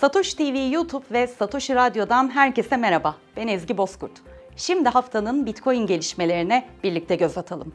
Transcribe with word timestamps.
Satoshi 0.00 0.36
TV 0.36 0.72
YouTube 0.72 1.04
ve 1.10 1.26
Satoshi 1.26 1.74
Radyo'dan 1.74 2.30
herkese 2.30 2.76
merhaba. 2.76 3.16
Ben 3.36 3.48
Ezgi 3.48 3.76
Bozkurt. 3.76 4.12
Şimdi 4.56 4.88
haftanın 4.88 5.46
Bitcoin 5.46 5.86
gelişmelerine 5.86 6.68
birlikte 6.84 7.16
göz 7.16 7.38
atalım. 7.38 7.72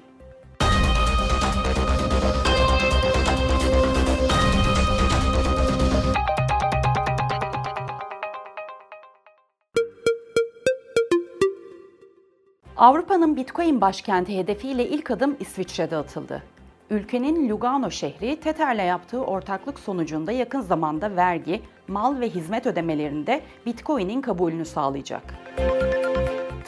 Avrupa'nın 12.77 13.35
Bitcoin 13.35 13.81
başkenti 13.81 14.37
hedefiyle 14.37 14.89
ilk 14.89 15.11
adım 15.11 15.37
İsviçre'de 15.39 15.97
atıldı. 15.97 16.43
Ülkenin 16.89 17.49
Lugano 17.49 17.91
şehri 17.91 18.39
Tether'le 18.39 18.85
yaptığı 18.85 19.23
ortaklık 19.25 19.79
sonucunda 19.79 20.31
yakın 20.31 20.61
zamanda 20.61 21.15
vergi, 21.15 21.61
mal 21.87 22.19
ve 22.19 22.29
hizmet 22.29 22.65
ödemelerinde 22.65 23.41
Bitcoin'in 23.65 24.21
kabulünü 24.21 24.65
sağlayacak. 24.65 25.23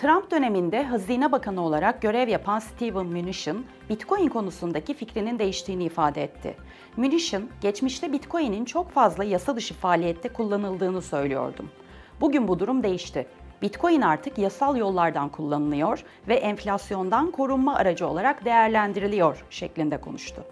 Trump 0.02 0.32
döneminde 0.32 0.84
Hazine 0.84 1.32
Bakanı 1.32 1.62
olarak 1.62 2.02
görev 2.02 2.28
yapan 2.28 2.60
Steven 2.60 3.06
Mnuchin, 3.06 3.66
Bitcoin 3.90 4.30
konusundaki 4.30 4.94
fikrinin 4.94 5.40
değiştiğini 5.40 5.84
ifade 5.84 6.24
etti. 6.24 6.56
Mnuchin, 6.98 7.50
geçmişte 7.62 8.14
Bitcoin'in 8.14 8.66
çok 8.66 8.92
fazla 8.92 9.24
yasa 9.24 9.56
dışı 9.56 9.74
faaliyette 9.74 10.30
kullanıldığını 10.30 11.02
söylüyordum. 11.02 11.70
Bugün 12.22 12.48
bu 12.48 12.60
durum 12.60 12.84
değişti. 12.84 13.28
Bitcoin 13.62 14.02
artık 14.02 14.38
yasal 14.38 14.78
yollardan 14.78 15.30
kullanılıyor 15.30 16.04
ve 16.28 16.36
enflasyondan 16.36 17.32
korunma 17.32 17.76
aracı 17.76 18.08
olarak 18.08 18.46
değerlendiriliyor 18.46 19.46
şeklinde 19.50 19.98
konuştu. 19.98 20.44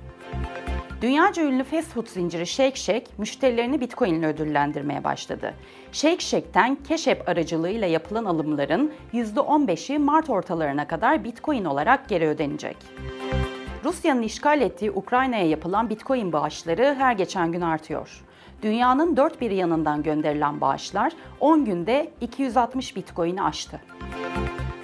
Dünyaca 1.05 1.44
ünlü 1.44 1.64
fast 1.64 1.88
food 1.88 2.08
zinciri 2.08 2.48
Shake 2.48 2.76
Shack 2.76 3.20
müşterilerini 3.20 3.82
Bitcoin 3.82 4.13
ile 4.13 4.27
ödüllendirmeye 4.27 5.04
başladı. 5.04 5.54
Shake 5.91 6.20
Shack'ten 6.20 6.77
Cash 6.90 7.08
App 7.08 7.30
aracılığıyla 7.30 7.88
yapılan 7.88 8.26
alımların 8.26 8.91
%15'i 9.13 9.98
Mart 9.98 10.30
ortalarına 10.30 10.88
kadar 10.88 11.24
Bitcoin 11.24 11.65
olarak 11.65 12.10
geri 12.10 12.27
ödenecek. 12.27 12.77
Rusya'nın 13.84 14.21
işgal 14.21 14.62
ettiği 14.62 14.91
Ukrayna'ya 14.91 15.48
yapılan 15.48 15.90
Bitcoin 15.90 16.34
bağışları 16.34 16.96
her 16.98 17.13
geçen 17.13 17.52
gün 17.52 17.62
artıyor. 17.62 18.24
Dünyanın 18.62 19.18
dört 19.18 19.41
bir 19.41 19.52
yanından 19.52 20.04
gönderilen 20.04 20.62
bağışlar 20.62 21.13
10 21.40 21.65
günde 21.65 22.12
260 22.21 22.96
Bitcoin'i 22.96 23.43
aştı. 23.43 23.82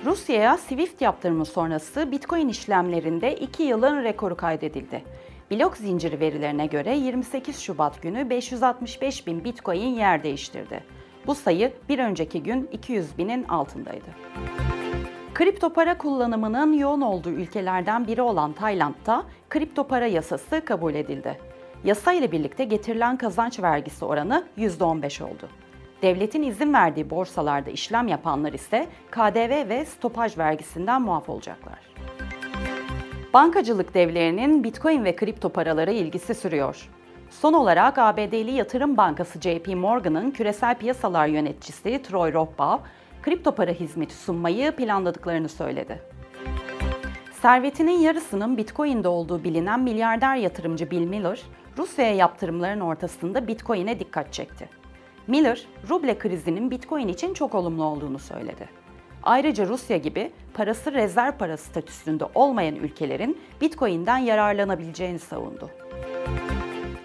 Rusya'ya 0.05 0.57
Swift 0.57 1.01
yaptırımı 1.01 1.45
sonrası 1.45 2.11
Bitcoin 2.11 2.47
işlemlerinde 2.47 3.35
2 3.35 3.63
yılın 3.63 4.03
rekoru 4.03 4.35
kaydedildi. 4.37 5.03
Blok 5.51 5.77
zinciri 5.77 6.19
verilerine 6.19 6.65
göre 6.65 6.97
28 6.97 7.59
Şubat 7.59 8.01
günü 8.01 8.29
565 8.29 9.27
bin 9.27 9.43
Bitcoin 9.43 9.95
yer 9.95 10.23
değiştirdi. 10.23 10.83
Bu 11.27 11.35
sayı 11.35 11.73
bir 11.89 11.99
önceki 11.99 12.43
gün 12.43 12.69
200 12.71 13.17
binin 13.17 13.43
altındaydı. 13.43 14.05
Kripto 15.33 15.73
para 15.73 15.97
kullanımının 15.97 16.73
yoğun 16.73 17.01
olduğu 17.01 17.29
ülkelerden 17.29 18.07
biri 18.07 18.21
olan 18.21 18.53
Tayland'da 18.53 19.23
kripto 19.49 19.87
para 19.87 20.07
yasası 20.07 20.65
kabul 20.65 20.95
edildi. 20.95 21.37
Yasa 21.83 22.13
ile 22.13 22.31
birlikte 22.31 22.63
getirilen 22.63 23.17
kazanç 23.17 23.59
vergisi 23.59 24.05
oranı 24.05 24.43
%15 24.57 25.23
oldu. 25.23 25.49
Devletin 26.01 26.43
izin 26.43 26.73
verdiği 26.73 27.09
borsalarda 27.09 27.69
işlem 27.69 28.07
yapanlar 28.07 28.53
ise 28.53 28.87
KDV 29.11 29.69
ve 29.69 29.85
stopaj 29.85 30.37
vergisinden 30.37 31.01
muaf 31.01 31.29
olacaklar. 31.29 31.79
Bankacılık 33.33 33.93
devlerinin 33.93 34.63
Bitcoin 34.63 35.03
ve 35.03 35.15
kripto 35.15 35.49
paralara 35.49 35.91
ilgisi 35.91 36.35
sürüyor. 36.35 36.89
Son 37.29 37.53
olarak 37.53 37.97
ABD'li 37.97 38.51
yatırım 38.51 38.97
bankası 38.97 39.39
JP 39.41 39.67
Morgan'ın 39.67 40.31
küresel 40.31 40.75
piyasalar 40.75 41.27
yöneticisi 41.27 42.01
Troy 42.03 42.33
Rothbard, 42.33 42.79
kripto 43.21 43.55
para 43.55 43.71
hizmeti 43.71 44.15
sunmayı 44.15 44.71
planladıklarını 44.71 45.49
söyledi. 45.49 46.01
Servetinin 47.41 47.99
yarısının 47.99 48.57
Bitcoin'de 48.57 49.07
olduğu 49.07 49.43
bilinen 49.43 49.79
milyarder 49.79 50.35
yatırımcı 50.35 50.91
Bill 50.91 51.05
Miller, 51.07 51.41
Rusya'ya 51.77 52.15
yaptırımların 52.15 52.79
ortasında 52.79 53.47
Bitcoin'e 53.47 53.99
dikkat 53.99 54.33
çekti. 54.33 54.69
Miller, 55.27 55.65
ruble 55.89 56.17
krizinin 56.17 56.71
Bitcoin 56.71 57.07
için 57.07 57.33
çok 57.33 57.55
olumlu 57.55 57.83
olduğunu 57.83 58.19
söyledi. 58.19 58.69
Ayrıca 59.23 59.67
Rusya 59.67 59.97
gibi 59.97 60.31
parası 60.53 60.93
rezerv 60.93 61.31
para 61.31 61.57
statüsünde 61.57 62.25
olmayan 62.35 62.75
ülkelerin 62.75 63.41
Bitcoin'den 63.61 64.17
yararlanabileceğini 64.17 65.19
savundu. 65.19 65.69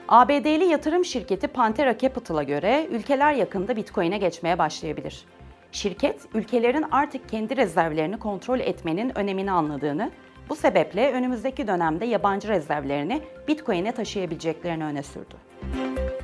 ABD'li 0.08 0.64
yatırım 0.64 1.04
şirketi 1.04 1.46
Pantera 1.46 1.98
Capital'a 1.98 2.42
göre 2.42 2.86
ülkeler 2.90 3.32
yakında 3.32 3.76
Bitcoin'e 3.76 4.18
geçmeye 4.18 4.58
başlayabilir. 4.58 5.24
Şirket, 5.72 6.20
ülkelerin 6.34 6.84
artık 6.90 7.28
kendi 7.28 7.56
rezervlerini 7.56 8.18
kontrol 8.18 8.60
etmenin 8.60 9.18
önemini 9.18 9.50
anladığını, 9.50 10.10
bu 10.48 10.56
sebeple 10.56 11.12
önümüzdeki 11.12 11.66
dönemde 11.66 12.04
yabancı 12.04 12.48
rezervlerini 12.48 13.22
Bitcoin'e 13.48 13.92
taşıyabileceklerini 13.92 14.84
öne 14.84 15.02
sürdü. 15.02 15.34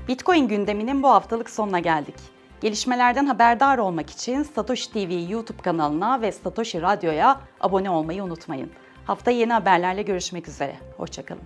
Bitcoin 0.08 0.48
gündeminin 0.48 1.02
bu 1.02 1.08
haftalık 1.08 1.50
sonuna 1.50 1.78
geldik. 1.78 2.14
Gelişmelerden 2.62 3.26
haberdar 3.26 3.78
olmak 3.78 4.10
için 4.10 4.42
Satoshi 4.42 4.92
TV 4.92 5.30
YouTube 5.32 5.62
kanalına 5.62 6.22
ve 6.22 6.32
Satoshi 6.32 6.82
Radyo'ya 6.82 7.40
abone 7.60 7.90
olmayı 7.90 8.24
unutmayın. 8.24 8.70
Hafta 9.04 9.30
yeni 9.30 9.52
haberlerle 9.52 10.02
görüşmek 10.02 10.48
üzere. 10.48 10.76
Hoşçakalın. 10.96 11.42